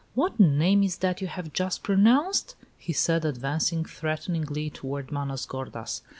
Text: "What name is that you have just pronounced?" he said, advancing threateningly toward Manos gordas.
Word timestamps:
"What 0.15 0.39
name 0.39 0.81
is 0.81 0.97
that 0.97 1.21
you 1.21 1.27
have 1.27 1.53
just 1.53 1.83
pronounced?" 1.83 2.55
he 2.75 2.91
said, 2.91 3.23
advancing 3.23 3.85
threateningly 3.85 4.71
toward 4.71 5.11
Manos 5.11 5.45
gordas. 5.45 6.01